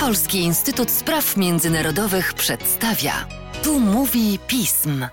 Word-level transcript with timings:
Polski 0.00 0.38
Instytut 0.38 0.90
Spraw 0.90 1.36
Międzynarodowych 1.36 2.34
przedstawia. 2.34 3.28
Tu 3.64 3.80
mówi 3.80 4.38
pism. 4.48 5.06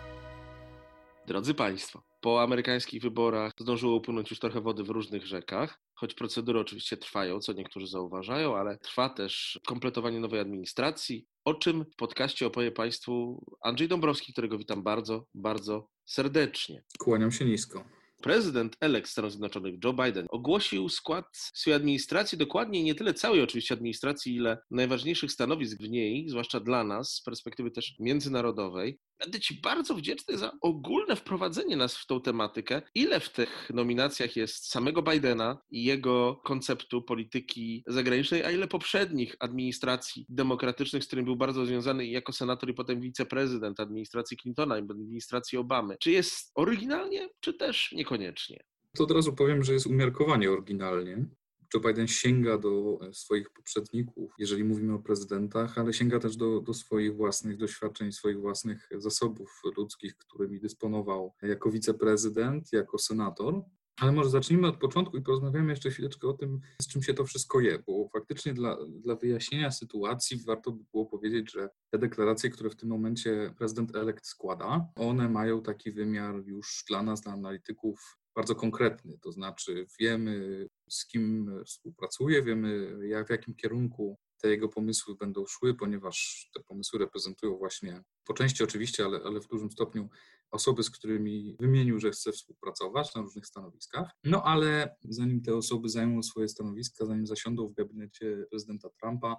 Drodzy 1.28 1.54
Państwo, 1.54 2.04
po 2.22 2.42
amerykańskich 2.42 3.02
wyborach 3.02 3.54
zdążyło 3.60 3.96
upłynąć 3.96 4.30
już 4.30 4.40
trochę 4.40 4.62
wody 4.62 4.84
w 4.84 4.90
różnych 4.90 5.26
rzekach, 5.26 5.80
choć 5.94 6.14
procedury 6.14 6.60
oczywiście 6.60 6.98
trwają, 6.98 7.40
co 7.40 7.54
niektórzy 7.54 7.88
zauważają, 7.88 8.58
ale 8.58 8.78
trwa 8.78 9.10
też 9.10 9.60
kompletowanie 9.68 10.20
nowej 10.20 10.40
administracji, 10.40 11.26
o 11.46 11.54
czym 11.54 11.86
w 11.86 11.96
podcaście 11.96 12.48
opowie 12.48 12.72
Państwu 12.72 13.44
Andrzej 13.64 13.88
Dąbrowski, 13.88 14.34
którego 14.34 14.58
witam 14.58 14.84
bardzo, 14.84 15.26
bardzo 15.36 15.88
serdecznie. 16.06 16.84
Kłaniam 17.00 17.32
się 17.32 17.46
nisko. 17.46 17.84
Prezydent 18.22 18.76
elekt 18.82 19.10
Stanów 19.10 19.32
Zjednoczonych 19.32 19.76
Joe 19.84 19.94
Biden 19.94 20.28
ogłosił 20.30 20.90
skład 20.90 21.26
swojej 21.34 21.76
administracji, 21.76 22.38
dokładnie 22.38 22.84
nie 22.84 22.96
tyle 22.96 23.14
całej 23.14 23.42
oczywiście 23.42 23.76
administracji, 23.76 24.36
ile 24.36 24.58
najważniejszych 24.72 25.32
stanowisk 25.32 25.78
w 25.82 25.90
niej, 25.90 26.30
zwłaszcza 26.30 26.60
dla 26.60 26.84
nas 26.84 27.14
z 27.14 27.22
perspektywy 27.22 27.72
też 27.72 27.96
międzynarodowej. 28.00 29.00
Będę 29.20 29.40
Ci 29.40 29.62
bardzo 29.62 29.96
wdzięczny 29.96 30.38
za 30.38 30.52
ogólne 30.62 31.16
wprowadzenie 31.16 31.78
nas 31.78 31.98
w 31.98 32.06
tą 32.06 32.22
tematykę. 32.22 32.82
Ile 32.96 33.20
w 33.20 33.30
tych 33.30 33.70
nominacjach 33.74 34.36
jest 34.36 34.72
samego 34.72 35.02
Bidena 35.02 35.58
i 35.72 35.84
jego 35.84 36.36
konceptu 36.36 37.02
polityki 37.02 37.84
zagranicznej, 37.88 38.44
a 38.44 38.52
ile 38.52 38.68
poprzednich 38.68 39.36
administracji 39.40 40.26
demokratycznych, 40.30 41.04
z 41.04 41.08
którymi 41.08 41.26
był 41.26 41.36
bardzo 41.36 41.66
związany 41.66 42.08
jako 42.08 42.34
senator 42.34 42.70
i 42.70 42.74
potem 42.74 43.02
wiceprezydent 43.02 43.80
administracji 43.80 44.38
Clintona 44.38 44.78
i 44.78 44.82
administracji 44.82 45.58
Obamy. 45.58 45.98
Czy 46.00 46.12
jest 46.12 46.52
oryginalnie, 46.56 47.30
czy 47.40 47.54
też 47.54 47.92
niekoniecznie? 47.92 48.64
To 48.98 49.04
od 49.04 49.12
razu 49.12 49.34
powiem, 49.34 49.64
że 49.64 49.74
jest 49.74 49.88
umiarkowanie 49.88 50.52
oryginalnie. 50.52 51.26
Joe 51.74 51.82
Biden 51.82 52.08
sięga 52.08 52.58
do 52.58 53.00
e, 53.02 53.14
swoich 53.14 53.50
poprzedników, 53.50 54.34
jeżeli 54.40 54.64
mówimy 54.64 54.94
o 54.94 55.00
prezydentach, 55.00 55.78
ale 55.78 55.94
sięga 55.94 56.20
też 56.20 56.36
do, 56.36 56.62
do 56.62 56.74
swoich 56.74 57.16
własnych 57.16 57.58
doświadczeń, 57.58 58.12
swoich 58.12 58.40
własnych 58.40 58.90
zasobów 58.98 59.62
ludzkich, 59.78 60.18
którymi 60.18 60.60
dysponował 60.60 61.34
jako 61.42 61.72
wiceprezydent, 61.72 62.74
jako 62.74 62.98
senator. 62.98 63.64
Ale 64.00 64.12
może 64.12 64.30
zacznijmy 64.30 64.68
od 64.68 64.78
początku 64.78 65.18
i 65.18 65.22
porozmawiamy 65.22 65.70
jeszcze 65.72 65.92
chwileczkę 65.92 66.28
o 66.28 66.34
tym, 66.34 66.60
z 66.82 66.88
czym 66.88 67.04
się 67.04 67.14
to 67.14 67.26
wszystko 67.26 67.60
je, 67.60 67.80
bo 67.88 68.10
faktycznie 68.14 68.54
dla, 68.54 68.78
dla 68.90 69.16
wyjaśnienia 69.16 69.72
sytuacji 69.72 70.44
warto 70.46 70.72
by 70.72 70.84
było 70.92 71.06
powiedzieć, 71.06 71.52
że 71.52 71.70
te 71.90 72.00
deklaracje, 72.00 72.50
które 72.50 72.70
w 72.70 72.76
tym 72.76 72.90
momencie 72.90 73.54
prezydent 73.58 73.96
elekt 73.96 74.26
składa, 74.26 74.88
one 74.96 75.30
mają 75.30 75.62
taki 75.62 75.92
wymiar 75.92 76.36
już 76.46 76.84
dla 76.88 77.04
nas, 77.04 77.22
dla 77.22 77.34
analityków, 77.34 78.20
bardzo 78.40 78.56
konkretny, 78.56 79.18
to 79.22 79.32
znaczy 79.32 79.86
wiemy, 80.00 80.68
z 80.90 81.06
kim 81.06 81.52
współpracuje, 81.66 82.44
wiemy, 82.44 82.98
jak, 83.08 83.28
w 83.28 83.30
jakim 83.30 83.56
kierunku 83.56 84.18
te 84.42 84.50
jego 84.50 84.70
pomysły 84.70 85.16
będą 85.16 85.46
szły, 85.46 85.76
ponieważ 85.76 86.50
te 86.54 86.64
pomysły 86.64 87.00
reprezentują 87.00 87.58
właśnie, 87.58 88.04
po 88.26 88.34
części 88.34 88.64
oczywiście, 88.64 89.06
ale, 89.06 89.20
ale 89.26 89.40
w 89.42 89.48
dużym 89.48 89.72
stopniu 89.72 90.10
osoby, 90.52 90.84
z 90.84 90.90
którymi 90.90 91.56
wymienił, 91.60 92.00
że 92.00 92.12
chce 92.12 92.32
współpracować 92.32 93.16
na 93.16 93.22
różnych 93.22 93.46
stanowiskach. 93.46 94.12
No 94.24 94.44
ale 94.44 94.96
zanim 95.04 95.42
te 95.42 95.56
osoby 95.56 95.90
zajmą 95.90 96.24
swoje 96.24 96.48
stanowiska, 96.48 97.06
zanim 97.06 97.28
zasiądą 97.28 97.68
w 97.68 97.74
gabinecie 97.74 98.46
prezydenta 98.50 98.90
Trumpa, 98.90 99.36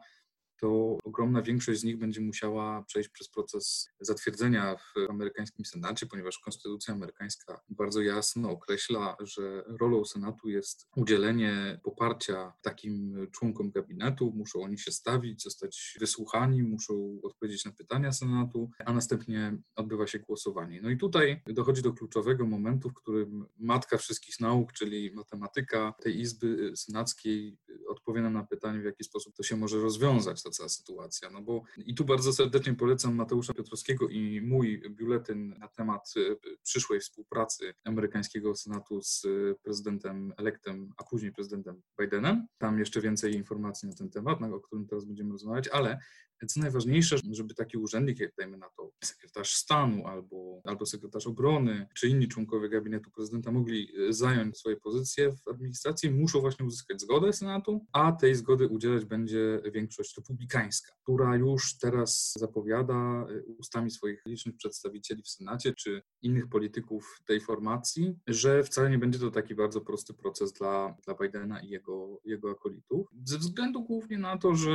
to 0.61 0.99
ogromna 1.05 1.43
większość 1.43 1.81
z 1.81 1.85
nich 1.85 1.99
będzie 1.99 2.21
musiała 2.21 2.83
przejść 2.83 3.09
przez 3.09 3.29
proces 3.29 3.89
zatwierdzenia 4.01 4.77
w 4.77 5.11
amerykańskim 5.11 5.65
Senacie, 5.65 6.07
ponieważ 6.07 6.39
konstytucja 6.39 6.95
amerykańska 6.95 7.61
bardzo 7.69 8.01
jasno 8.01 8.51
określa, 8.51 9.17
że 9.21 9.65
rolą 9.81 10.05
Senatu 10.05 10.49
jest 10.49 10.89
udzielenie 10.97 11.81
poparcia 11.85 12.53
takim 12.63 13.27
członkom 13.33 13.71
gabinetu. 13.71 14.33
Muszą 14.37 14.63
oni 14.63 14.79
się 14.79 14.93
stawić, 14.93 15.43
zostać 15.43 15.97
wysłuchani, 16.01 16.63
muszą 16.63 17.21
odpowiedzieć 17.23 17.65
na 17.65 17.73
pytania 17.73 18.13
Senatu, 18.13 18.71
a 18.87 18.93
następnie 18.93 19.59
odbywa 19.77 20.07
się 20.07 20.19
głosowanie. 20.19 20.81
No 20.83 20.91
i 20.91 20.97
tutaj 20.97 21.43
dochodzi 21.47 21.83
do 21.83 21.93
kluczowego 21.93 22.47
momentu, 22.47 22.91
w 22.91 22.95
którym 22.95 23.47
matka 23.59 23.99
wszystkich 23.99 24.41
nauk, 24.41 24.73
czyli 24.73 25.15
matematyka 25.15 25.95
tej 26.03 26.21
Izby 26.21 26.73
Senackiej, 26.77 27.59
odpowie 27.89 28.21
nam 28.21 28.33
na 28.33 28.45
pytanie, 28.45 28.81
w 28.81 28.85
jaki 28.85 29.05
sposób 29.05 29.35
to 29.37 29.43
się 29.43 29.57
może 29.57 29.81
rozwiązać 29.81 30.43
ta 30.51 30.57
cała 30.57 30.69
sytuacja. 30.69 31.31
No 31.31 31.43
bo 31.43 31.63
i 31.77 31.95
tu 31.95 32.05
bardzo 32.05 32.33
serdecznie 32.33 32.75
polecam 32.75 33.15
Mateusza 33.15 33.55
Piotrowskiego 33.55 34.09
i 34.09 34.41
mój 34.41 34.83
biuletyn 34.91 35.59
na 35.59 35.69
temat 35.69 36.15
e, 36.17 36.37
przyszłej 36.63 37.01
współpracy 37.01 37.75
amerykańskiego 37.85 38.57
Senatu 38.57 39.03
z 39.03 39.27
prezydentem 39.63 40.33
elektem, 40.37 40.93
a 40.97 41.05
później 41.05 41.33
prezydentem 41.33 41.83
Bidenem. 42.01 42.47
Tam 42.59 42.79
jeszcze 42.79 43.01
więcej 43.01 43.35
informacji 43.35 43.89
na 43.89 43.95
ten 43.95 44.11
temat, 44.11 44.43
o 44.43 44.61
którym 44.61 44.87
teraz 44.87 45.05
będziemy 45.05 45.33
rozmawiać, 45.33 45.69
ale 45.69 45.99
co 46.47 46.61
najważniejsze, 46.61 47.17
żeby 47.31 47.55
taki 47.55 47.79
urzędnik, 47.79 48.21
jak 48.21 48.35
dajmy 48.39 48.57
na 48.57 48.69
to 48.77 48.93
sekretarz 49.05 49.55
stanu 49.55 50.07
albo, 50.07 50.61
albo 50.65 50.87
sekretarz 50.87 51.27
obrony, 51.27 51.87
czy 51.95 52.09
inni 52.09 52.29
członkowie 52.29 52.69
gabinetu 52.69 53.11
prezydenta 53.11 53.53
mogli 53.53 53.89
e, 54.09 54.13
zająć 54.13 54.59
swoje 54.59 54.77
pozycje 54.77 55.33
w 55.33 55.49
administracji, 55.49 56.11
muszą 56.11 56.41
właśnie 56.41 56.67
uzyskać 56.67 57.01
zgodę 57.01 57.33
Senatu, 57.33 57.87
a 57.93 58.13
tej 58.13 58.35
zgody 58.35 58.69
udzielać 58.69 59.05
będzie 59.05 59.63
większość 59.73 60.17
republikańska, 60.17 60.93
która 61.03 61.37
już 61.37 61.79
teraz 61.79 62.33
zapowiada 62.37 62.95
e, 62.95 63.43
ustami 63.59 63.91
swoich 63.91 64.23
licznych 64.27 64.57
przedstawicieli 64.57 65.23
w 65.23 65.29
Senacie, 65.29 65.75
czy 65.75 66.03
innych 66.23 66.49
polityków 66.49 67.21
tej 67.27 67.41
formacji, 67.41 68.15
że 68.27 68.65
wcale 68.65 68.91
nie 68.91 68.99
będzie 68.99 69.19
to 69.19 69.31
taki 69.31 69.55
bardzo 69.55 69.81
prosty 69.81 70.15
proces 70.15 70.53
dla, 70.53 70.97
dla 71.05 71.15
Bidena 71.15 71.61
i 71.61 71.69
jego, 71.69 72.21
jego 72.25 72.51
akolitów. 72.51 73.09
Ze 73.25 73.39
względu 73.39 73.83
głównie 73.83 74.19
na 74.19 74.39
to, 74.39 74.55
że 74.55 74.73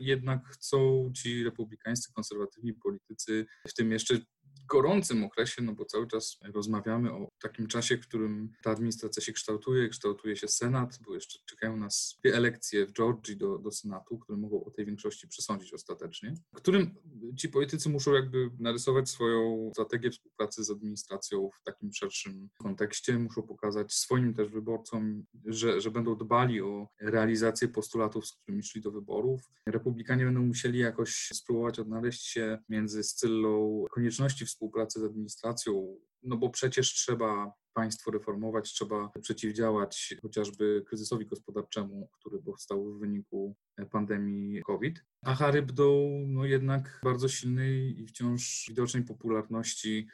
jednak 0.00 0.46
chcą 0.48 1.05
ci 1.12 1.44
republikańscy, 1.44 2.12
konserwatywni 2.12 2.74
politycy, 2.74 3.46
w 3.68 3.74
tym 3.74 3.92
jeszcze 3.92 4.18
gorącym 4.66 5.24
okresie, 5.24 5.62
no 5.62 5.74
bo 5.74 5.84
cały 5.84 6.06
czas 6.06 6.38
rozmawiamy 6.54 7.12
o 7.12 7.28
takim 7.42 7.66
czasie, 7.66 7.96
w 7.96 8.00
którym 8.00 8.52
ta 8.62 8.70
administracja 8.70 9.22
się 9.22 9.32
kształtuje, 9.32 9.88
kształtuje 9.88 10.36
się 10.36 10.48
Senat, 10.48 10.98
bo 11.06 11.14
jeszcze 11.14 11.38
czekają 11.46 11.76
nas 11.76 12.18
dwie 12.22 12.34
elekcje 12.34 12.86
w 12.86 12.92
Georgii 12.92 13.36
do, 13.36 13.58
do 13.58 13.70
Senatu, 13.70 14.18
które 14.18 14.38
mogą 14.38 14.64
o 14.64 14.70
tej 14.70 14.86
większości 14.86 15.28
przesądzić 15.28 15.74
ostatecznie, 15.74 16.34
w 16.52 16.56
którym 16.56 16.94
ci 17.36 17.48
politycy 17.48 17.88
muszą 17.88 18.12
jakby 18.12 18.50
narysować 18.58 19.10
swoją 19.10 19.70
strategię 19.72 20.10
współpracy 20.10 20.64
z 20.64 20.70
administracją 20.70 21.50
w 21.60 21.62
takim 21.64 21.92
szerszym 21.92 22.48
kontekście, 22.58 23.18
muszą 23.18 23.42
pokazać 23.42 23.92
swoim 23.92 24.34
też 24.34 24.48
wyborcom, 24.48 25.24
że, 25.44 25.80
że 25.80 25.90
będą 25.90 26.16
dbali 26.16 26.60
o 26.60 26.88
realizację 27.00 27.68
postulatów, 27.68 28.26
z 28.26 28.32
którymi 28.32 28.62
szli 28.62 28.80
do 28.80 28.90
wyborów. 28.90 29.40
Republikanie 29.66 30.24
będą 30.24 30.46
musieli 30.46 30.78
jakoś 30.78 31.28
spróbować 31.34 31.78
odnaleźć 31.78 32.26
się 32.26 32.58
między 32.68 33.04
Scyllą 33.04 33.84
konieczności 33.90 34.46
współpracy 34.56 35.00
z 35.00 35.04
administracją, 35.04 35.98
no 36.22 36.36
bo 36.36 36.50
przecież 36.50 36.94
trzeba 36.94 37.52
państwo 37.72 38.10
reformować, 38.10 38.72
trzeba 38.72 39.10
przeciwdziałać 39.22 40.14
chociażby 40.22 40.84
kryzysowi 40.86 41.26
gospodarczemu, 41.26 42.08
który 42.12 42.42
powstał 42.42 42.84
w 42.84 42.98
wyniku 42.98 43.56
pandemii 43.90 44.62
COVID. 44.62 45.04
A 45.22 45.34
Harybdą 45.34 46.08
no 46.26 46.44
jednak 46.44 47.00
bardzo 47.04 47.28
silnej 47.28 48.00
i 48.00 48.06
wciąż 48.06 48.66
widocznej 48.68 49.02
popularności 49.04 50.06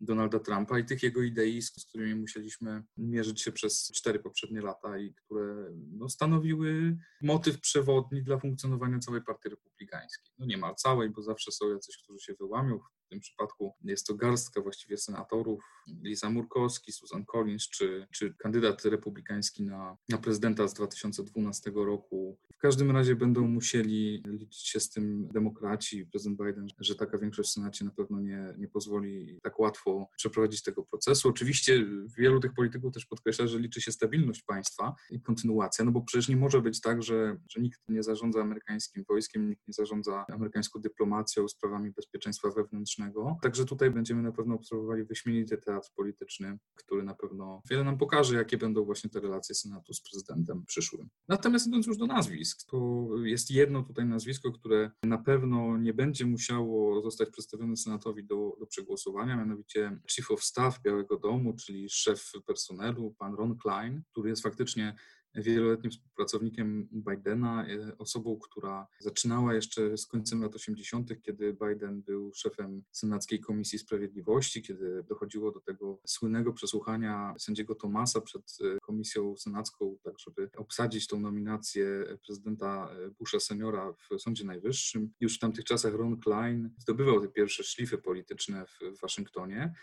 Donalda 0.00 0.38
Trumpa 0.38 0.78
i 0.78 0.84
tych 0.84 1.02
jego 1.02 1.22
idei, 1.22 1.62
z 1.62 1.86
którymi 1.86 2.14
musieliśmy 2.14 2.82
mierzyć 2.96 3.42
się 3.42 3.52
przez 3.52 3.92
cztery 3.94 4.18
poprzednie 4.18 4.60
lata 4.60 4.98
i 4.98 5.14
które 5.14 5.70
no, 5.72 6.08
stanowiły 6.08 6.98
motyw 7.22 7.60
przewodni 7.60 8.22
dla 8.22 8.38
funkcjonowania 8.38 8.98
całej 8.98 9.22
partii 9.22 9.48
republikańskiej. 9.48 10.32
No 10.38 10.46
niemal 10.46 10.74
całej, 10.74 11.10
bo 11.10 11.22
zawsze 11.22 11.52
są 11.52 11.70
jacyś, 11.70 11.96
którzy 12.02 12.18
się 12.18 12.34
wyłamią. 12.34 12.80
Tym 13.10 13.20
przypadku 13.20 13.74
jest 13.84 14.06
to 14.06 14.14
garstka 14.14 14.60
właściwie 14.60 14.96
senatorów, 14.96 15.64
Lisa 16.02 16.30
Murkowski, 16.30 16.92
Susan 16.92 17.24
Collins, 17.24 17.68
czy, 17.68 18.06
czy 18.12 18.34
kandydat 18.34 18.84
republikański 18.84 19.62
na, 19.62 19.96
na 20.08 20.18
prezydenta 20.18 20.68
z 20.68 20.74
2012 20.74 21.70
roku. 21.74 22.38
W 22.52 22.58
każdym 22.58 22.90
razie 22.90 23.16
będą 23.16 23.48
musieli 23.48 24.22
liczyć 24.26 24.68
się 24.68 24.80
z 24.80 24.90
tym 24.90 25.28
demokraci, 25.28 26.06
prezydent 26.06 26.38
Biden, 26.38 26.66
że 26.78 26.94
taka 26.94 27.18
większość 27.18 27.50
w 27.50 27.52
Senacie 27.52 27.84
na 27.84 27.90
pewno 27.90 28.20
nie, 28.20 28.54
nie 28.58 28.68
pozwoli 28.68 29.38
tak 29.42 29.60
łatwo 29.60 30.08
przeprowadzić 30.16 30.62
tego 30.62 30.84
procesu. 30.84 31.28
Oczywiście 31.28 31.86
wielu 32.18 32.40
tych 32.40 32.54
polityków 32.54 32.94
też 32.94 33.06
podkreśla, 33.06 33.46
że 33.46 33.58
liczy 33.58 33.80
się 33.80 33.92
stabilność 33.92 34.42
państwa 34.42 34.94
i 35.10 35.20
kontynuacja, 35.20 35.84
no 35.84 35.92
bo 35.92 36.02
przecież 36.02 36.28
nie 36.28 36.36
może 36.36 36.62
być 36.62 36.80
tak, 36.80 37.02
że, 37.02 37.36
że 37.48 37.60
nikt 37.60 37.80
nie 37.88 38.02
zarządza 38.02 38.40
amerykańskim 38.40 39.04
wojskiem, 39.08 39.48
nikt 39.48 39.68
nie 39.68 39.74
zarządza 39.74 40.24
amerykańską 40.28 40.80
dyplomacją, 40.80 41.48
sprawami 41.48 41.90
bezpieczeństwa 41.90 42.50
wewnętrznego, 42.50 42.99
politycznego. 43.00 43.38
Także 43.42 43.64
tutaj 43.64 43.90
będziemy 43.90 44.22
na 44.22 44.32
pewno 44.32 44.54
obserwowali 44.54 45.04
wyśmienity 45.04 45.58
teatr 45.58 45.88
polityczny, 45.96 46.58
który 46.74 47.02
na 47.02 47.14
pewno 47.14 47.62
wiele 47.70 47.84
nam 47.84 47.98
pokaże, 47.98 48.36
jakie 48.36 48.58
będą 48.58 48.84
właśnie 48.84 49.10
te 49.10 49.20
relacje 49.20 49.54
Senatu 49.54 49.94
z 49.94 50.02
prezydentem 50.02 50.64
przyszłym. 50.66 51.08
Natomiast 51.28 51.66
idąc 51.66 51.86
już 51.86 51.96
do 51.96 52.06
nazwisk, 52.06 52.70
to 52.70 53.08
jest 53.24 53.50
jedno 53.50 53.82
tutaj 53.82 54.06
nazwisko, 54.06 54.52
które 54.52 54.90
na 55.02 55.18
pewno 55.18 55.78
nie 55.78 55.94
będzie 55.94 56.26
musiało 56.26 57.02
zostać 57.02 57.30
przedstawione 57.30 57.76
Senatowi 57.76 58.24
do, 58.24 58.56
do 58.60 58.66
przegłosowania, 58.66 59.36
mianowicie 59.36 59.98
Chief 60.10 60.30
of 60.30 60.44
Staff 60.44 60.82
Białego 60.82 61.18
Domu, 61.18 61.56
czyli 61.56 61.88
szef 61.90 62.32
personelu, 62.46 63.14
pan 63.18 63.34
Ron 63.34 63.58
Klein, 63.58 64.02
który 64.12 64.30
jest 64.30 64.42
faktycznie 64.42 64.96
wieloletnim 65.34 65.90
współpracownikiem 65.90 66.88
Bidena, 66.92 67.66
e, 67.66 67.98
osobą, 67.98 68.38
która 68.38 68.86
zaczynała 68.98 69.54
jeszcze 69.54 69.96
z 69.96 70.06
końcem 70.06 70.42
lat 70.42 70.54
80., 70.54 71.22
kiedy 71.22 71.56
Biden 71.66 72.02
był 72.02 72.32
szefem 72.34 72.82
Senackiej 72.92 73.40
Komisji 73.40 73.78
Sprawiedliwości, 73.78 74.62
kiedy 74.62 75.04
dochodziło 75.08 75.52
do 75.52 75.60
tego 75.60 76.00
słynnego 76.06 76.52
przesłuchania 76.52 77.34
sędziego 77.38 77.74
Tomasa 77.74 78.20
przed 78.20 78.58
e, 78.60 78.78
Komisją 78.80 79.36
Senacką, 79.36 79.96
tak 80.02 80.18
żeby 80.18 80.50
obsadzić 80.56 81.06
tą 81.06 81.20
nominację 81.20 82.04
prezydenta 82.26 82.90
Busha 83.18 83.40
seniora 83.40 83.92
w 83.92 84.20
Sądzie 84.20 84.44
Najwyższym. 84.44 85.12
Już 85.20 85.36
w 85.36 85.38
tamtych 85.38 85.64
czasach 85.64 85.94
Ron 85.94 86.20
Klein 86.20 86.70
zdobywał 86.78 87.20
te 87.20 87.28
pierwsze 87.28 87.64
szlify 87.64 87.98
polityczne 87.98 88.66
w 88.66 89.00
Waszyngtonie. 89.00 89.74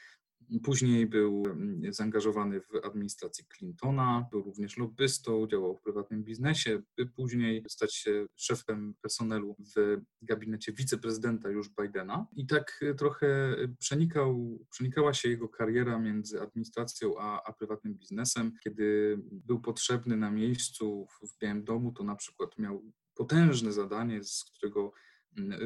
Później 0.63 1.07
był 1.07 1.43
mm, 1.45 1.93
zaangażowany 1.93 2.61
w 2.61 2.85
administracji 2.85 3.45
Clintona, 3.57 4.27
był 4.31 4.43
również 4.43 4.77
lobbystą, 4.77 5.47
działał 5.47 5.75
w 5.75 5.81
prywatnym 5.81 6.23
biznesie, 6.23 6.81
by 6.97 7.05
później 7.05 7.63
stać 7.69 7.95
się 7.95 8.25
szefem 8.35 8.93
personelu 9.01 9.55
w 9.75 9.97
gabinecie 10.21 10.73
wiceprezydenta 10.73 11.49
już 11.49 11.69
Bidena. 11.69 12.27
I 12.35 12.47
tak 12.47 12.79
e, 12.81 12.93
trochę 12.93 13.55
przenikał, 13.79 14.59
przenikała 14.69 15.13
się 15.13 15.29
jego 15.29 15.49
kariera 15.49 15.99
między 15.99 16.41
administracją 16.41 17.19
a, 17.19 17.43
a 17.43 17.53
prywatnym 17.53 17.93
biznesem. 17.93 18.51
Kiedy 18.63 19.17
był 19.31 19.61
potrzebny 19.61 20.17
na 20.17 20.31
miejscu 20.31 21.07
w 21.21 21.39
Białym 21.39 21.63
Domu, 21.63 21.91
to 21.91 22.03
na 22.03 22.15
przykład 22.15 22.57
miał 22.57 22.83
potężne 23.15 23.73
zadanie, 23.73 24.23
z 24.23 24.43
którego 24.43 24.93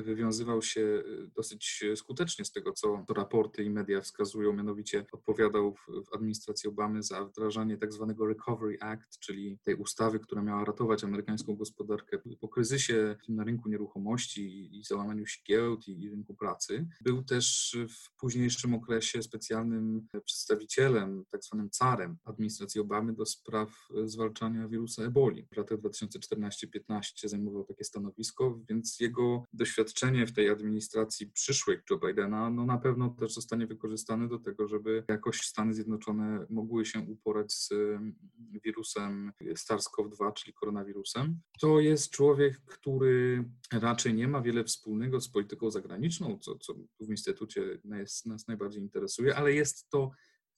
wywiązywał 0.04 0.62
się 0.62 0.82
y, 0.82 1.32
dosyć 1.36 1.84
skutecznie 1.96 2.46
z 2.46 2.52
tego, 2.52 2.72
co 2.72 3.06
raporty 3.10 3.64
i 3.64 3.70
media 3.70 4.02
wskazują, 4.02 4.54
mianowicie 4.54 5.06
odpowiadał 5.12 5.76
w, 5.76 6.16
administracji 6.16 6.70
Obamy 6.70 7.04
za 7.04 7.26
wdrażanie 7.26 7.78
tak 7.78 7.94
zwanego 7.94 8.28
Recovery 8.28 8.78
Act, 8.82 9.20
czyli 9.20 9.60
tej 9.64 9.76
ustawy, 9.76 10.20
która 10.20 10.42
miała 10.42 10.66
ratować 10.66 11.04
amerykańską 11.04 11.56
gospodarkę 11.56 12.18
po 12.42 12.50
kryzysie 12.50 13.16
na 13.30 13.44
rynku 13.44 13.70
nieruchomości 13.70 14.70
i 14.80 14.84
załamaniu 14.84 15.26
się 15.26 15.40
giełd 15.48 15.88
i, 15.88 16.10
rynku 16.10 16.36
pracy. 16.36 16.88
Był 17.02 17.24
też 17.24 17.78
w 17.90 18.20
późniejszym 18.20 18.74
okresie 18.74 19.24
specjalnym 19.24 20.08
przedstawicielem, 20.26 21.24
tak 21.32 21.44
zwanym 21.44 21.70
carem 21.70 22.18
administracji 22.26 22.82
Obamy 22.82 23.14
do 23.14 23.26
spraw 23.26 23.88
zwalczania 24.06 24.68
wirusa 24.68 25.04
eboli. 25.04 25.48
W 25.54 25.58
latach 25.58 25.80
2014-15 25.80 27.28
zajmował 27.28 27.64
takie 27.64 27.84
stanowisko, 27.84 28.60
więc 28.70 29.00
jego 29.00 29.44
doświadczenie 29.54 30.28
w 30.28 30.34
tej 30.34 30.50
administracji 30.50 31.28
przyszłej 31.28 31.78
Joe 31.90 31.98
Bidena, 31.98 32.50
no 32.50 32.66
na 32.66 32.78
pewno 32.78 33.10
też 33.10 33.34
zostanie 33.34 33.68
wykorzystane 33.68 34.28
do 34.28 34.40
tego, 34.40 34.68
żeby 34.68 35.04
jakoś 35.08 35.42
Stany 35.42 35.74
Zjednoczone 35.74 36.46
mogły 36.50 36.86
się 36.86 37.00
uporać 37.00 37.54
z 37.54 37.72
mm, 37.72 38.16
wirusem 38.64 39.32
SARS-CoV-2, 39.42 40.34
czyli 40.34 40.54
koronawirusem. 40.54 41.40
To 41.60 41.80
jest 41.80 42.10
człowiek, 42.10 42.62
który 42.66 43.46
raczej 43.72 44.14
nie 44.14 44.28
ma 44.28 44.42
wiele 44.42 44.64
wspólnego 44.64 45.22
z 45.22 45.30
polityką 45.30 45.72
zagraniczną, 45.72 46.40
co, 46.40 46.56
co 46.56 46.74
w 47.00 47.10
Instytucie 47.10 47.80
nas, 47.84 48.26
nas 48.26 48.48
najbardziej 48.48 48.82
interesuje, 48.82 49.36
ale 49.36 49.54
jest 49.54 49.90
to 49.90 50.12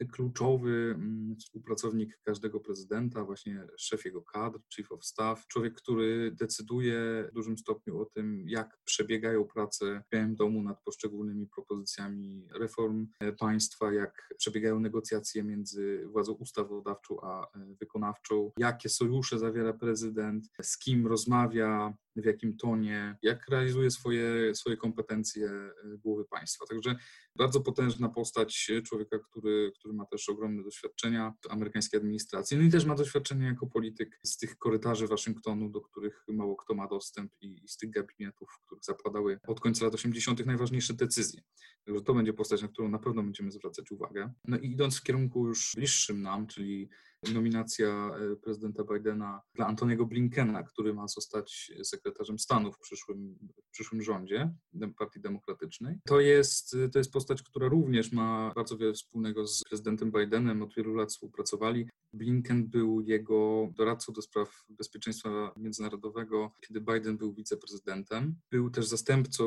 kluczowy 0.06 0.94
mm, 0.96 1.36
współpracownik 1.36 2.20
każdego 2.24 2.60
prezydenta, 2.60 3.24
właśnie 3.24 3.68
szef 3.78 4.06
jego 4.06 4.22
kadr, 4.22 4.60
chief 4.76 4.92
of 4.92 5.06
staff, 5.06 5.48
człowiek, 5.48 5.74
który 5.74 6.32
decyduje 6.32 7.28
w 7.32 7.34
dużym 7.34 7.58
stopniu 7.58 8.02
o 8.02 8.06
tym, 8.06 8.46
jak 8.48 8.78
przebiegają 8.86 9.46
prace 9.46 10.04
w 10.08 10.10
Białym 10.12 10.36
Domu 10.36 10.64
nad 10.64 10.84
poszczególnymi 10.84 11.48
propozycjami 11.48 12.48
reform 12.60 13.08
państwa, 13.40 13.94
jak 13.94 14.34
przebiegają 14.38 14.80
negocjacje 14.80 15.44
między 15.44 16.08
władzą 16.08 16.34
ustawodawczą 16.34 17.22
a 17.22 17.44
e, 17.44 17.76
wykonawczą, 17.80 18.52
jakie 18.58 18.90
sojusze 18.90 19.40
zawiera 19.40 19.74
prezydent, 19.74 20.50
z 20.62 20.78
kim 20.78 21.08
rozmawia, 21.08 21.94
w 22.16 22.26
jakim 22.26 22.58
tonie, 22.58 23.16
jak 23.22 23.48
realizuje 23.50 23.92
swoje, 23.92 24.56
swoje 24.56 24.78
kompetencje 24.78 25.48
e, 25.48 25.74
głowy 25.98 26.26
państwa. 26.26 26.66
Także 26.66 26.96
bardzo 27.36 27.62
potężna 27.62 28.10
postać 28.10 28.72
człowieka, 28.86 29.20
który, 29.20 29.72
który 29.80 29.94
ma 29.94 30.06
też 30.06 30.30
ogromne 30.30 30.64
doświadczenia 30.64 31.34
w 31.42 31.52
amerykańskiej 31.52 31.98
administracji, 31.98 32.58
no 32.58 32.64
i 32.64 32.70
też 32.70 32.86
ma 32.86 32.96
doświadczenie 32.96 33.46
jako 33.46 33.68
polityk 33.68 34.20
z 34.24 34.38
tych 34.38 34.58
korytarzy 34.58 35.08
Waszyngtonu, 35.08 35.70
do 35.70 35.82
których 35.82 36.24
mało 36.28 36.56
kto 36.56 36.74
ma 36.74 36.88
dostęp 36.88 37.32
i, 37.42 37.64
i 37.64 37.68
z 37.68 37.78
tych 37.78 37.90
gabinetów, 37.90 38.50
w 38.52 38.66
których 38.66 38.84
zapadały 38.84 39.40
od 39.48 39.60
końca 39.60 39.86
lat 39.86 39.94
80. 39.94 40.46
najważniejsze 40.46 40.94
decyzje. 40.94 41.42
Także 41.86 42.02
to 42.02 42.14
będzie 42.14 42.34
postać, 42.34 42.62
na 42.62 42.68
którą 42.68 42.90
na 42.90 43.00
pewno 43.00 43.24
będziemy 43.24 43.52
zwracać 43.52 43.92
uwagę. 43.92 44.34
No 44.48 44.58
i 44.58 44.72
idąc 44.72 44.98
w 44.98 45.04
kierunku 45.04 45.48
już 45.48 45.72
bliższym 45.76 46.22
nam, 46.22 46.48
czyli 46.48 46.90
nominacja 47.34 47.88
e, 47.88 48.36
prezydenta 48.36 48.84
Bidena 48.84 49.42
dla 49.56 49.68
Antoniego 49.68 50.06
Blinkena, 50.06 50.64
który 50.64 50.94
ma 50.94 51.08
zostać 51.08 51.72
sekretarzem 51.84 52.40
stanu 52.40 52.72
w 52.72 52.80
przyszłym, 52.80 53.38
w 53.68 53.72
przyszłym 53.72 54.02
rządzie 54.02 54.54
Partii 54.98 55.20
Demokratycznej. 55.20 55.96
To 56.06 56.20
jest, 56.20 56.76
to 56.92 57.00
jest 57.00 57.14
postać, 57.14 57.44
która 57.44 57.68
również 57.68 58.12
ma 58.12 58.52
bardzo 58.56 58.78
wiele 58.78 58.94
wspólnego 58.94 59.48
z 59.48 59.64
prezydentem 59.64 60.12
Bidenem. 60.12 60.62
Od 60.62 60.76
wielu 60.76 60.94
lat 60.94 61.10
współpracowali. 61.10 61.88
Blinken 62.14 62.68
był 62.68 63.02
jego 63.02 63.70
doradcą 63.76 64.14
do 64.14 64.22
spraw 64.22 64.64
bezpieczeństwa 64.70 65.54
międzynarodowego, 65.58 66.52
kiedy 66.68 66.82
Biden 66.82 67.18
był 67.18 67.34
wiceprezydentem. 67.34 68.36
Był 68.52 68.70
też 68.70 68.88
zastępcą 68.88 69.44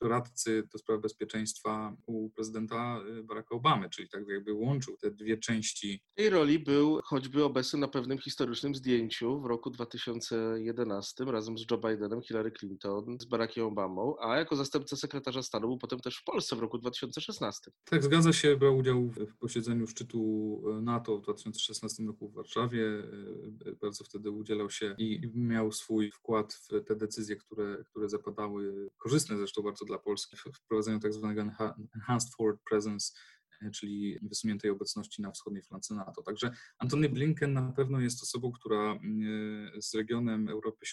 doradcy 0.00 0.68
do 0.72 0.78
spraw 0.78 1.00
bezpieczeństwa 1.00 1.96
u 2.06 2.30
prezydenta 2.30 3.00
e, 3.18 3.22
Baracka 3.22 3.54
Obamy, 3.54 3.90
czyli 3.90 4.08
tak 4.08 4.28
jakby 4.28 4.52
łączył 4.52 4.96
te 4.96 5.10
dwie 5.10 5.38
części. 5.38 6.00
Tej 6.14 6.30
roli 6.30 6.58
był 6.58 7.00
choćby 7.14 7.44
obecny 7.44 7.78
na 7.78 7.88
pewnym 7.88 8.18
historycznym 8.18 8.74
zdjęciu 8.74 9.40
w 9.40 9.46
roku 9.46 9.70
2011 9.70 11.24
razem 11.24 11.58
z 11.58 11.64
Joe 11.70 11.78
Bidenem, 11.78 12.22
Hillary 12.22 12.52
Clinton, 12.52 13.16
z 13.20 13.24
Barackiem 13.24 13.64
Obamą, 13.64 14.16
a 14.20 14.36
jako 14.36 14.56
zastępca 14.56 14.96
sekretarza 14.96 15.42
stanu 15.42 15.68
był 15.68 15.78
potem 15.78 16.00
też 16.00 16.16
w 16.16 16.24
Polsce 16.24 16.56
w 16.56 16.58
roku 16.58 16.78
2016. 16.78 17.70
Tak, 17.84 18.02
zgadza 18.02 18.32
się, 18.32 18.56
brał 18.56 18.76
udział 18.76 19.10
w 19.10 19.36
posiedzeniu 19.36 19.86
szczytu 19.86 20.62
NATO 20.82 21.18
w 21.18 21.22
2016 21.22 22.02
roku 22.02 22.28
w 22.28 22.34
Warszawie. 22.34 22.82
Bardzo 23.80 24.04
wtedy 24.04 24.30
udzielał 24.30 24.70
się 24.70 24.94
i 24.98 25.30
miał 25.34 25.72
swój 25.72 26.10
wkład 26.10 26.54
w 26.54 26.84
te 26.84 26.96
decyzje, 26.96 27.36
które, 27.36 27.84
które 27.90 28.08
zapadały, 28.08 28.90
korzystne 28.98 29.36
zresztą 29.36 29.62
bardzo 29.62 29.84
dla 29.84 29.98
Polski, 29.98 30.36
w 30.36 30.40
wprowadzeniu 30.40 31.00
tak 31.00 31.12
zwanego 31.12 31.42
Enhanced 31.94 32.34
Forward 32.36 32.60
Presence 32.70 33.12
czyli 33.72 34.18
wysuniętej 34.22 34.70
obecności 34.70 35.22
na 35.22 35.30
wschodniej 35.30 35.62
flance 35.62 35.94
NATO. 35.94 36.22
Także 36.22 36.50
Antony 36.78 37.08
Blinken 37.08 37.52
na 37.52 37.72
pewno 37.72 38.00
jest 38.00 38.22
osobą, 38.22 38.52
która 38.52 38.92
mm, 38.92 39.82
z 39.82 39.94
regionem 39.94 40.48
Europy 40.48 40.86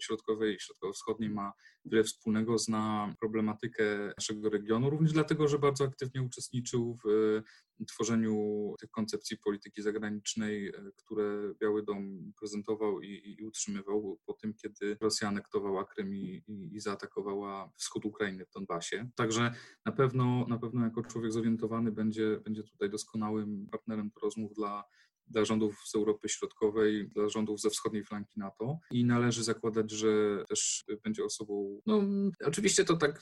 Środkowej 0.00 0.54
i 0.56 0.60
Środkowo-Wschodniej 0.60 1.30
ma 1.30 1.52
wiele 1.84 2.04
wspólnego, 2.04 2.58
zna 2.58 3.14
problematykę 3.20 4.12
naszego 4.16 4.50
regionu, 4.50 4.90
również 4.90 5.12
dlatego, 5.12 5.48
że 5.48 5.58
bardzo 5.58 5.84
aktywnie 5.84 6.22
uczestniczył 6.22 6.98
w 7.04 7.42
tworzeniu 7.86 8.74
tych 8.80 8.90
koncepcji 8.90 9.38
polityki 9.38 9.82
zagranicznej, 9.82 10.68
e, 10.68 10.72
które 10.96 11.54
Biały 11.60 11.82
Dom 11.82 12.32
prezentował 12.38 13.00
i, 13.00 13.36
i 13.38 13.44
utrzymywał 13.44 14.18
po 14.26 14.32
tym, 14.32 14.54
kiedy 14.54 14.96
Rosja 15.00 15.28
anektowała 15.28 15.84
Krym 15.84 16.14
i, 16.14 16.42
i, 16.46 16.74
i 16.74 16.80
zaatakowała 16.80 17.72
wschód 17.76 18.04
Ukrainy 18.04 18.46
w 18.46 18.50
Donbasie. 18.50 19.08
Także 19.14 19.54
na 19.84 19.92
pewno, 19.92 20.46
na 20.48 20.58
pewno 20.58 20.84
jako 20.84 21.02
człowiek 21.02 21.32
zorientowany 21.32 21.92
będzie, 21.92 22.40
będzie 22.44 22.62
tutaj 22.62 22.90
doskonałym 22.90 23.66
partnerem 23.70 24.10
do 24.14 24.20
rozmów 24.20 24.54
dla 24.54 24.84
dla 25.30 25.44
rządów 25.44 25.76
z 25.84 25.94
Europy 25.94 26.28
Środkowej, 26.28 27.08
dla 27.08 27.28
rządów 27.28 27.60
ze 27.60 27.70
wschodniej 27.70 28.04
flanki 28.04 28.40
NATO. 28.40 28.78
I 28.90 29.04
należy 29.04 29.44
zakładać, 29.44 29.90
że 29.90 30.44
też 30.48 30.84
będzie 31.04 31.24
osobą, 31.24 31.80
no 31.86 32.02
oczywiście 32.44 32.84
to 32.84 32.96
tak 32.96 33.20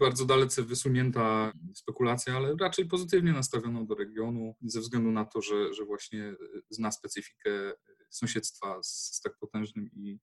bardzo 0.00 0.24
dalece 0.24 0.62
wysunięta 0.62 1.52
spekulacja, 1.74 2.36
ale 2.36 2.56
raczej 2.60 2.86
pozytywnie 2.86 3.32
nastawioną 3.32 3.86
do 3.86 3.94
regionu 3.94 4.54
ze 4.62 4.80
względu 4.80 5.10
na 5.10 5.24
to, 5.24 5.42
że, 5.42 5.74
że 5.74 5.84
właśnie 5.84 6.34
zna 6.70 6.92
specyfikę 6.92 7.72
sąsiedztwa 8.10 8.82
z 8.82 9.20
tak 9.24 9.38
potężnym 9.38 9.90
i 9.92 10.18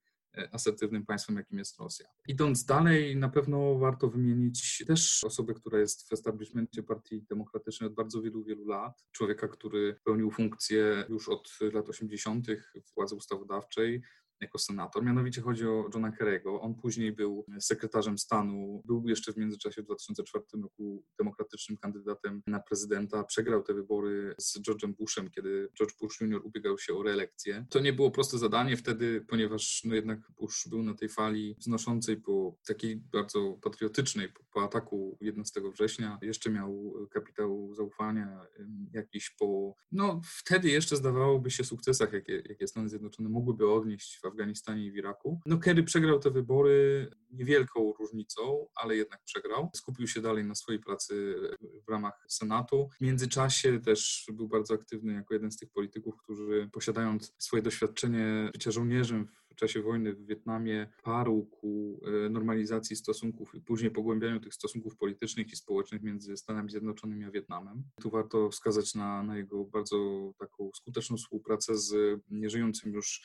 asertywnym 0.51 1.05
państwem, 1.05 1.35
jakim 1.35 1.57
jest 1.57 1.79
Rosja. 1.79 2.07
Idąc 2.27 2.65
dalej, 2.65 3.17
na 3.17 3.29
pewno 3.29 3.77
warto 3.77 4.09
wymienić 4.09 4.83
też 4.87 5.23
osobę, 5.23 5.53
która 5.53 5.79
jest 5.79 6.09
w 6.09 6.13
establishmencie 6.13 6.83
Partii 6.83 7.25
Demokratycznej 7.29 7.87
od 7.87 7.93
bardzo 7.93 8.21
wielu, 8.21 8.43
wielu 8.43 8.65
lat. 8.65 9.03
Człowieka, 9.11 9.47
który 9.47 9.99
pełnił 10.03 10.31
funkcję 10.31 11.05
już 11.09 11.29
od 11.29 11.49
lat 11.73 11.89
80. 11.89 12.47
w 12.75 12.93
władzy 12.95 13.15
ustawodawczej, 13.15 14.01
jako 14.43 14.57
senator. 14.57 15.03
Mianowicie 15.03 15.41
chodzi 15.41 15.67
o 15.67 15.89
Johna 15.93 16.11
Kerry'ego. 16.11 16.57
On 16.61 16.75
później 16.75 17.11
był 17.11 17.45
sekretarzem 17.59 18.17
stanu, 18.17 18.81
był 18.85 19.07
jeszcze 19.07 19.33
w 19.33 19.37
międzyczasie 19.37 19.81
w 19.81 19.85
2004 19.85 20.45
roku 20.63 21.03
demokratycznym 21.17 21.77
kandydatem 21.77 22.41
na 22.47 22.59
prezydenta. 22.59 23.23
Przegrał 23.23 23.63
te 23.63 23.73
wybory 23.73 24.35
z 24.39 24.59
George'em 24.59 24.93
Bushem, 24.93 25.29
kiedy 25.29 25.69
George 25.77 25.93
Bush 26.01 26.21
Jr. 26.21 26.41
ubiegał 26.43 26.77
się 26.77 26.93
o 26.93 27.03
reelekcję. 27.03 27.65
To 27.69 27.79
nie 27.79 27.93
było 27.93 28.11
proste 28.11 28.37
zadanie 28.37 28.77
wtedy, 28.77 29.25
ponieważ 29.27 29.81
no 29.83 29.95
jednak 29.95 30.19
Bush 30.31 30.67
był 30.69 30.83
na 30.83 30.93
tej 30.93 31.09
fali 31.09 31.55
wznoszącej 31.59 32.17
po 32.17 32.57
takiej 32.67 32.95
bardzo 32.95 33.57
patriotycznej, 33.61 34.29
po, 34.29 34.43
po 34.53 34.63
ataku 34.63 35.17
11 35.21 35.61
września. 35.71 36.19
Jeszcze 36.21 36.49
miał 36.49 36.93
kapitał 37.11 37.73
zaufania 37.73 38.47
jakiś 38.93 39.29
po, 39.29 39.75
no 39.91 40.21
wtedy 40.23 40.69
jeszcze 40.69 40.95
zdawałoby 40.95 41.51
się 41.51 41.63
sukcesach, 41.63 42.13
jakie, 42.13 42.43
jakie 42.49 42.67
Stany 42.67 42.89
Zjednoczone 42.89 43.29
mogłyby 43.29 43.71
odnieść 43.71 44.19
w 44.19 44.25
Afganistanie 44.33 44.85
i 44.85 44.91
w 44.91 44.95
Iraku. 44.95 45.39
No 45.45 45.57
Kerry 45.57 45.83
przegrał 45.83 46.19
te 46.19 46.31
wybory 46.31 47.09
niewielką 47.31 47.93
różnicą, 47.99 48.67
ale 48.75 48.95
jednak 48.95 49.23
przegrał. 49.23 49.69
Skupił 49.75 50.07
się 50.07 50.21
dalej 50.21 50.45
na 50.45 50.55
swojej 50.55 50.81
pracy 50.81 51.35
w 51.87 51.91
ramach 51.91 52.25
Senatu. 52.27 52.89
W 52.97 53.01
międzyczasie 53.01 53.79
też 53.79 54.25
był 54.33 54.47
bardzo 54.47 54.73
aktywny 54.73 55.13
jako 55.13 55.33
jeden 55.33 55.51
z 55.51 55.57
tych 55.57 55.69
polityków, 55.69 56.15
którzy 56.23 56.69
posiadając 56.71 57.33
swoje 57.37 57.63
doświadczenie 57.63 58.49
bycia 58.53 58.71
żołnierzem 58.71 59.27
w 59.53 59.55
czasie 59.55 59.81
wojny 59.81 60.13
w 60.13 60.25
Wietnamie 60.25 60.87
parł 61.03 61.45
ku 61.45 62.01
e, 62.25 62.29
normalizacji 62.29 62.95
stosunków 62.95 63.55
i 63.55 63.61
później 63.61 63.91
pogłębianiu 63.91 64.39
tych 64.39 64.53
stosunków 64.53 64.97
politycznych 64.97 65.53
i 65.53 65.55
społecznych 65.55 66.01
między 66.01 66.37
Stanami 66.37 66.69
Zjednoczonymi 66.71 67.25
a 67.25 67.31
Wietnamem. 67.31 67.83
Tu 68.01 68.09
warto 68.09 68.49
wskazać 68.49 68.95
na, 68.95 69.23
na 69.23 69.37
jego 69.37 69.65
bardzo 69.65 70.31
taką 70.39 70.69
skuteczną 70.75 71.17
współpracę 71.17 71.77
z 71.77 72.19
nieżyjącym 72.29 72.93
już 72.93 73.21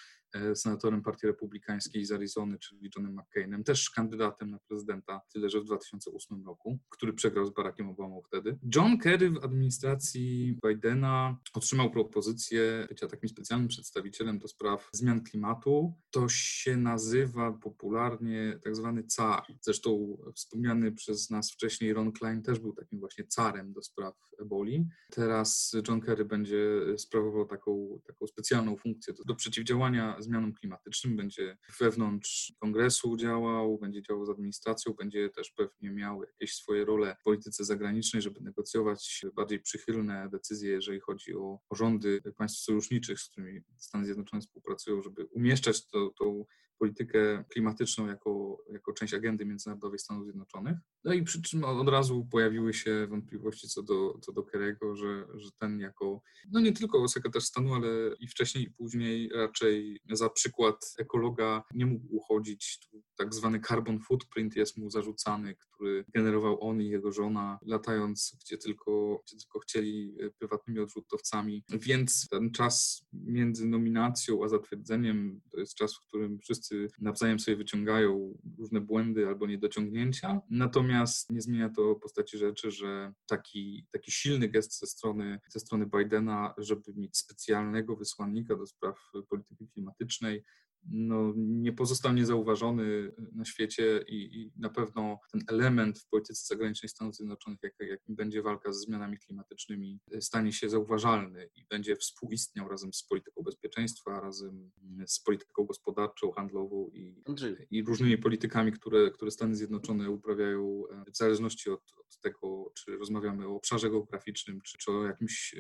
senatorem 0.55 1.03
Partii 1.03 1.27
Republikańskiej 1.27 2.05
z 2.05 2.13
Arizony, 2.13 2.59
czyli 2.59 2.91
Johnem 2.97 3.17
McCainem, 3.17 3.65
też 3.65 3.91
kandydatem 3.91 4.51
na 4.51 4.59
prezydenta, 4.59 5.21
tyle 5.33 5.51
że 5.51 5.61
w 5.61 5.65
2008 5.65 6.47
roku, 6.47 6.79
który 6.89 7.13
przegrał 7.13 7.47
z 7.47 7.51
Barackiem 7.51 7.89
Obamą 7.89 8.23
wtedy. 8.27 8.59
John 8.75 8.99
Kerry 8.99 9.31
w 9.31 9.45
administracji 9.45 10.59
Bidena 10.67 11.37
otrzymał 11.55 11.91
propozycję 11.91 12.87
bycia 12.89 13.07
takim 13.07 13.29
specjalnym 13.29 13.69
przedstawicielem 13.69 14.39
do 14.39 14.49
spraw 14.49 14.89
zmian 14.93 15.25
klimatu. 15.25 15.95
To 16.11 16.29
się 16.29 16.77
nazywa 16.77 17.53
popularnie 17.53 18.59
tak 18.65 18.77
zwany 18.77 19.05
car. 19.05 19.43
Zresztą 19.61 20.19
wspomniany 20.35 20.93
przez 20.93 21.31
nas 21.31 21.53
wcześniej 21.53 21.93
Ron 21.93 22.13
Klein 22.13 22.43
też 22.43 22.59
był 22.59 22.73
takim 22.73 23.01
właśnie 23.01 23.27
carem 23.27 23.73
do 23.73 23.83
spraw 23.83 24.15
eboli. 24.41 24.89
Teraz 25.11 25.77
John 25.89 26.01
Kerry 26.01 26.25
będzie 26.25 26.81
sprawował 26.97 27.47
taką, 27.47 28.01
taką 28.07 28.27
specjalną 28.27 28.77
funkcję 28.77 29.15
do, 29.15 29.25
do 29.25 29.35
przeciwdziałania 29.35 30.18
zmianom 30.23 30.55
klimatycznym, 30.55 31.17
będzie 31.17 31.57
wewnątrz 31.81 32.53
kongresu 32.59 33.17
działał, 33.17 33.79
będzie 33.79 34.03
działał 34.03 34.27
z 34.27 34.31
administracją, 34.31 34.93
będzie 34.93 35.31
też 35.31 35.51
pewnie 35.51 35.91
miał 35.91 36.23
jakieś 36.23 36.55
swoje 36.55 36.85
role 36.85 37.17
w 37.21 37.23
polityce 37.23 37.65
zagranicznej, 37.65 38.23
żeby 38.23 38.41
negocjować 38.41 39.27
bardziej 39.35 39.61
przychylne 39.61 40.29
decyzje, 40.33 40.71
jeżeli 40.71 41.01
chodzi 41.01 41.35
o, 41.35 41.59
rządy 41.73 42.23
państw 42.37 42.63
sojuszniczych, 42.63 43.21
z 43.21 43.29
którymi 43.29 43.61
Stany 43.77 44.05
Zjednoczone 44.05 44.43
współpracują, 44.43 45.03
żeby 45.03 45.25
umieszczać 45.25 45.87
to, 45.87 46.11
tą 46.19 46.45
politykę 46.79 47.45
klimatyczną 47.49 48.07
jako, 48.07 48.63
jako 48.73 48.93
część 48.93 49.15
agendy 49.15 49.47
międzynarodowej 49.47 49.99
Stanów 49.99 50.25
Zjednoczonych. 50.25 50.79
No 51.05 51.13
i 51.13 51.23
przy 51.23 51.43
czym 51.43 51.65
od 51.65 51.89
razu 51.89 52.29
pojawiły 52.31 52.75
się 52.75 53.07
wątpliwości 53.07 53.69
co 53.69 53.83
do, 53.83 54.19
co 54.23 54.33
do 54.33 54.43
Kerego, 54.43 54.97
że, 54.97 55.27
że 55.35 55.51
ten 55.61 55.81
jako, 55.81 56.23
no 56.51 56.61
nie 56.61 56.73
tylko 56.73 57.09
sekretarz 57.09 57.45
stanu, 57.45 57.75
ale 57.75 57.89
i 58.21 58.29
wcześniej 58.29 58.65
i 58.65 58.71
później 58.71 59.31
raczej 59.35 60.01
za 60.11 60.31
przykład 60.31 60.95
ekologa 60.99 61.63
nie 61.75 61.87
mógł 61.87 62.17
uchodzić. 62.17 62.89
Tak 63.19 63.35
zwany 63.35 63.61
carbon 63.61 64.01
footprint 64.01 64.57
jest 64.57 64.77
mu 64.77 64.91
zarzucany, 64.91 65.55
który 65.55 66.05
generował 66.15 66.65
on 66.65 66.81
i 66.83 66.89
jego 66.89 67.13
żona, 67.13 67.59
latając 67.63 68.37
gdzie 68.41 68.59
tylko, 68.59 69.23
gdzie 69.27 69.37
tylko 69.37 69.59
chcieli 69.59 70.17
e, 70.21 70.31
prywatnymi 70.31 70.81
odrzutowcami. 70.81 71.65
Więc 71.69 72.29
ten 72.29 72.51
czas 72.51 73.05
między 73.13 73.67
nominacją 73.67 74.45
a 74.45 74.49
zatwierdzeniem 74.49 75.41
to 75.51 75.61
jest 75.61 75.75
czas, 75.75 75.95
w 75.97 76.01
którym 76.01 76.39
wszyscy 76.39 76.89
nawzajem 76.99 77.39
sobie 77.39 77.57
wyciągają 77.57 78.39
różne 78.59 78.81
błędy 78.81 79.27
albo 79.27 79.47
niedociągnięcia. 79.47 80.41
Natomiast 80.51 81.31
nie 81.31 81.41
zmienia 81.41 81.69
to 81.69 81.95
postaci 81.95 82.39
rzeczy, 82.39 82.71
że 82.71 83.13
taki, 83.27 83.87
taki 83.93 84.13
silny 84.13 84.49
gest 84.49 84.79
ze 84.79 84.87
strony, 84.87 85.41
ze 85.49 85.61
strony 85.61 85.87
Bidena, 85.87 86.55
żeby 86.59 86.95
mieć 86.95 87.17
specjalnego 87.17 87.97
wysłannika 87.97 88.57
do 88.57 88.67
spraw 88.67 89.11
polityki 89.29 89.69
klimatycznej, 89.69 90.45
no, 90.85 91.33
nie 91.37 91.73
pozostał 91.73 92.13
niezauważony 92.13 93.13
na 93.33 93.45
świecie 93.45 94.05
i, 94.09 94.41
i, 94.41 94.53
na 94.57 94.69
pewno 94.69 95.19
ten 95.33 95.43
element 95.49 95.99
w 95.99 96.09
polityce 96.09 96.47
zagranicznej 96.47 96.89
Stanów 96.89 97.17
Zjednoczonych, 97.17 97.59
jak, 97.63 97.75
jakim 97.81 98.17
będzie 98.17 98.43
walka 98.43 98.73
z 98.73 98.81
zmianami 98.81 99.19
klimatycznymi, 99.19 100.01
stanie 100.21 100.53
się 100.53 100.69
zauważalny 100.69 101.49
i 101.55 101.65
będzie 101.71 101.97
współistniał 101.97 102.69
razem 102.69 102.93
z 102.93 103.03
polityką 103.03 103.43
bezpieczeństwa, 103.43 104.21
razem 104.21 104.71
z 105.07 105.21
polityką 105.21 105.65
gospodarczą, 105.65 106.33
handlową 106.33 106.91
i, 106.93 107.23
i 107.71 107.83
różnymi 107.83 108.19
politykami, 108.19 108.73
które, 108.73 109.11
które 109.11 109.31
Stany 109.31 109.55
Zjednoczone 109.55 110.11
uprawiają 110.11 110.83
w 111.13 111.17
zależności 111.17 111.71
od, 111.71 111.83
od 111.99 112.19
tego, 112.21 112.73
czy 112.75 112.97
rozmawiamy 112.97 113.49
o 113.49 113.57
obszarze 113.57 113.91
geograficznym, 113.91 114.61
czy, 114.61 114.79
czy 114.79 114.91
o 114.91 115.07
jakimś 115.07 115.55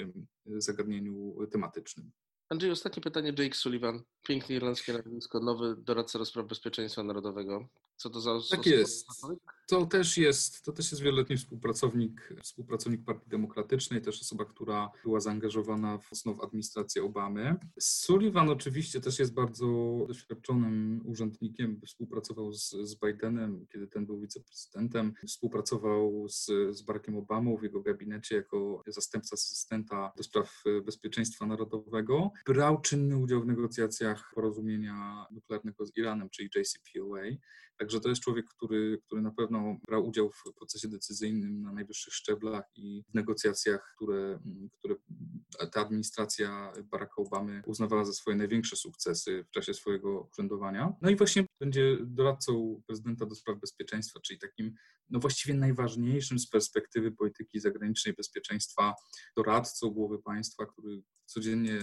zagadnieniu 0.46 1.36
tematycznym. 1.50 2.10
Andrzej, 2.50 2.70
ostatnie 2.70 3.02
pytanie. 3.02 3.32
Jake 3.38 3.54
Sullivan, 3.54 4.02
pięknie 4.22 4.56
irlandzkie 4.56 4.92
nazwisko, 4.92 5.40
nowy 5.40 5.76
doradca 5.76 6.18
do 6.18 6.24
spraw 6.24 6.46
bezpieczeństwa 6.46 7.02
narodowego. 7.02 7.68
Co 7.98 8.10
to 8.10 8.20
za 8.20 8.38
Tak 8.50 8.66
jest. 8.66 9.06
To 9.68 9.86
też 9.86 10.18
jest, 10.18 10.64
to 10.64 10.72
też 10.72 10.90
jest 10.90 11.02
wieloletni 11.02 11.36
współpracownik, 11.36 12.34
współpracownik 12.42 13.04
Partii 13.04 13.30
Demokratycznej, 13.30 14.02
też 14.02 14.20
osoba, 14.20 14.44
która 14.44 14.90
była 15.04 15.20
zaangażowana 15.20 15.98
mocno 16.10 16.34
w 16.34 16.40
administrację 16.40 17.04
Obamy. 17.04 17.56
Sullivan 17.80 18.48
oczywiście 18.48 19.00
też 19.00 19.18
jest 19.18 19.34
bardzo 19.34 19.66
doświadczonym 20.08 21.00
urzędnikiem, 21.04 21.80
współpracował 21.86 22.52
z, 22.52 22.70
z 22.70 22.94
Bidenem, 22.94 23.66
kiedy 23.72 23.86
ten 23.86 24.06
był 24.06 24.20
wiceprezydentem, 24.20 25.14
współpracował 25.26 26.28
z, 26.28 26.46
z 26.70 26.82
Barackiem 26.82 27.16
Obamą 27.16 27.56
w 27.56 27.62
jego 27.62 27.80
gabinecie 27.80 28.36
jako 28.36 28.82
zastępca 28.86 29.34
asystenta 29.34 30.12
do 30.16 30.22
spraw 30.22 30.62
bezpieczeństwa 30.84 31.46
narodowego. 31.46 32.30
Brał 32.46 32.80
czynny 32.80 33.16
udział 33.16 33.42
w 33.42 33.46
negocjacjach 33.46 34.32
porozumienia 34.34 35.26
nuklearnego 35.30 35.86
z 35.86 35.96
Iranem, 35.96 36.30
czyli 36.30 36.50
JCPOA. 36.56 37.38
Także 37.88 38.00
to 38.00 38.08
jest 38.08 38.22
człowiek, 38.22 38.46
który, 38.46 38.98
który 39.06 39.22
na 39.22 39.30
pewno 39.30 39.76
brał 39.88 40.06
udział 40.06 40.30
w 40.30 40.54
procesie 40.54 40.88
decyzyjnym 40.88 41.62
na 41.62 41.72
najwyższych 41.72 42.14
szczeblach 42.14 42.64
i 42.76 43.04
w 43.10 43.14
negocjacjach, 43.14 43.94
które, 43.96 44.38
które 44.78 44.94
ta 45.72 45.80
administracja 45.80 46.72
Baracka 46.84 47.22
Obamy 47.22 47.62
uznawała 47.66 48.04
za 48.04 48.12
swoje 48.12 48.36
największe 48.36 48.76
sukcesy 48.76 49.44
w 49.44 49.50
czasie 49.50 49.74
swojego 49.74 50.28
urzędowania. 50.32 50.92
No 51.02 51.10
i 51.10 51.16
właśnie 51.16 51.44
będzie 51.60 51.98
doradcą 52.00 52.82
prezydenta 52.86 53.26
do 53.26 53.34
spraw 53.34 53.60
bezpieczeństwa, 53.60 54.20
czyli 54.20 54.38
takim 54.38 54.74
no 55.10 55.18
właściwie 55.18 55.54
najważniejszym 55.54 56.38
z 56.38 56.50
perspektywy 56.50 57.12
polityki 57.12 57.60
zagranicznej 57.60 58.14
bezpieczeństwa 58.14 58.94
doradcą 59.36 59.90
głowy 59.90 60.18
państwa, 60.22 60.66
który 60.66 61.02
codziennie 61.28 61.78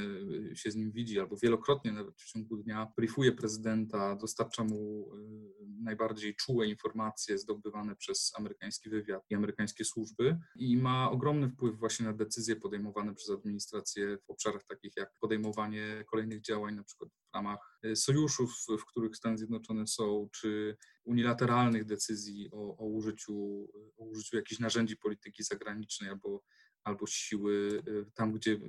się 0.53 0.71
z 0.71 0.75
nim 0.75 0.91
widzi, 0.91 1.19
albo 1.19 1.37
wielokrotnie 1.37 1.91
nawet 1.91 2.15
w 2.21 2.31
ciągu 2.31 2.57
dnia 2.57 2.91
briefuje 2.97 3.31
prezydenta, 3.31 4.15
dostarcza 4.15 4.63
mu 4.63 5.11
y, 5.15 5.65
najbardziej 5.83 6.35
czułe 6.35 6.67
informacje 6.67 7.37
zdobywane 7.37 7.95
przez 7.95 8.31
amerykański 8.37 8.89
wywiad 8.89 9.23
i 9.29 9.35
amerykańskie 9.35 9.85
służby 9.85 10.37
i 10.55 10.77
ma 10.77 11.11
ogromny 11.11 11.49
wpływ 11.49 11.79
właśnie 11.79 12.05
na 12.05 12.13
decyzje 12.13 12.55
podejmowane 12.55 13.15
przez 13.15 13.29
administrację 13.29 14.17
w 14.17 14.29
obszarach 14.29 14.63
takich 14.63 14.93
jak 14.97 15.11
podejmowanie 15.19 16.03
kolejnych 16.11 16.41
działań, 16.41 16.75
na 16.75 16.83
przykład 16.83 17.09
ramach 17.35 17.79
y, 17.85 17.95
sojuszów, 17.95 18.65
w 18.79 18.85
których 18.85 19.15
Stany 19.15 19.37
Zjednoczone 19.37 19.87
są, 19.87 20.29
czy 20.31 20.77
unilateralnych 21.03 21.85
decyzji 21.85 22.49
o, 22.51 22.77
o, 22.77 22.85
użyciu, 22.85 23.67
o 23.97 24.03
użyciu 24.05 24.35
jakichś 24.35 24.59
narzędzi 24.59 24.97
polityki 24.97 25.43
zagranicznej 25.43 26.09
albo 26.09 26.43
albo 26.83 27.07
siły 27.07 27.83
y, 27.87 28.05
tam, 28.13 28.33
gdzie 28.33 28.59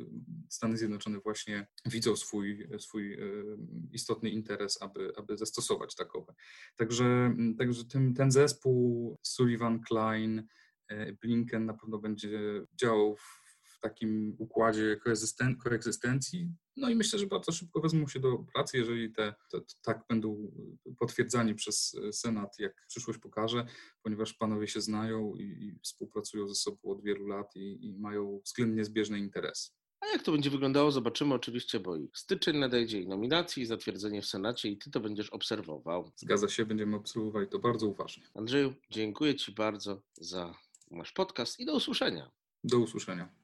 Stany 0.49 0.77
Zjednoczone 0.77 1.21
właśnie 1.21 1.67
widzą 1.87 2.17
swój, 2.17 2.69
swój 2.79 3.13
y, 3.13 3.57
istotny 3.93 4.31
interes, 4.31 4.83
aby, 4.83 5.13
aby 5.17 5.37
zastosować 5.37 5.95
takowe. 5.95 6.35
Także, 6.77 7.35
także 7.59 7.85
ten, 7.85 8.15
ten 8.15 8.31
zespół 8.31 9.17
Sullivan, 9.23 9.81
Klein, 9.81 10.47
Blinken 11.21 11.67
na 11.67 11.75
pewno 11.75 11.99
będzie 11.99 12.41
działał 12.75 13.17
w 13.17 13.81
takim 13.81 14.37
układzie 14.39 15.01
koegzystencji. 15.65 16.53
No 16.76 16.90
i 16.90 16.95
myślę, 16.95 17.18
że 17.18 17.26
bardzo 17.26 17.52
szybko 17.52 17.80
wezmą 17.80 18.09
się 18.09 18.21
do 18.21 18.38
pracy, 18.38 18.78
jeżeli 18.78 19.12
te, 19.12 19.35
te, 19.50 19.61
tak 19.83 20.04
będą 20.09 20.52
potwierdzani 20.99 21.54
przez 21.54 21.97
Senat, 22.12 22.59
jak 22.59 22.87
przyszłość 22.88 23.18
pokaże, 23.18 23.66
ponieważ 24.02 24.33
panowie 24.33 24.68
się 24.68 24.80
znają 24.80 25.35
i, 25.35 25.42
i 25.42 25.78
współpracują 25.83 26.49
ze 26.49 26.54
sobą 26.54 26.78
od 26.83 27.02
wielu 27.02 27.26
lat 27.26 27.56
i, 27.56 27.87
i 27.87 27.99
mają 27.99 28.40
względnie 28.45 28.85
zbieżne 28.85 29.18
interesy. 29.18 29.71
A 30.00 30.06
jak 30.06 30.23
to 30.23 30.33
będzie 30.33 30.50
wyglądało, 30.50 30.90
zobaczymy 30.90 31.35
oczywiście, 31.35 31.80
bo 31.80 31.97
i 31.97 32.09
styczeń 32.14 32.59
nadejdzie, 32.59 33.00
i 33.00 33.09
nominacji, 33.09 33.62
i 33.62 33.66
zatwierdzenie 33.66 34.23
w 34.23 34.26
Senacie, 34.26 34.68
i 34.68 34.78
ty 34.78 34.90
to 34.90 35.00
będziesz 35.00 35.30
obserwował. 35.30 36.12
Zgadza 36.16 36.49
się, 36.49 36.66
będziemy 36.66 36.97
obserwowali 36.97 37.49
to 37.49 37.59
bardzo 37.59 37.87
uważnie. 37.87 38.25
Andrzeju, 38.35 38.75
dziękuję 38.90 39.35
Ci 39.35 39.52
bardzo 39.52 40.02
za 40.21 40.54
nasz 40.90 41.12
podcast 41.12 41.61
i 41.61 41.66
do 41.66 41.75
usłyszenia. 41.75 42.30
Do 42.64 42.78
usłyszenia. 42.78 43.36